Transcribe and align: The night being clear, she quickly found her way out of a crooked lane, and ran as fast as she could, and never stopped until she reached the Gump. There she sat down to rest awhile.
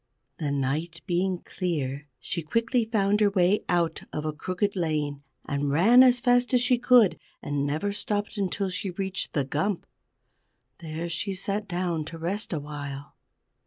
The 0.39 0.51
night 0.51 1.01
being 1.05 1.43
clear, 1.45 2.07
she 2.19 2.41
quickly 2.41 2.85
found 2.85 3.19
her 3.21 3.29
way 3.29 3.63
out 3.69 4.01
of 4.11 4.25
a 4.25 4.33
crooked 4.33 4.75
lane, 4.75 5.21
and 5.47 5.69
ran 5.69 6.01
as 6.01 6.19
fast 6.19 6.55
as 6.55 6.61
she 6.61 6.79
could, 6.79 7.19
and 7.39 7.67
never 7.67 7.91
stopped 7.93 8.35
until 8.35 8.71
she 8.71 8.89
reached 8.89 9.33
the 9.33 9.45
Gump. 9.45 9.85
There 10.79 11.07
she 11.07 11.35
sat 11.35 11.67
down 11.67 12.05
to 12.05 12.17
rest 12.17 12.51
awhile. 12.51 13.15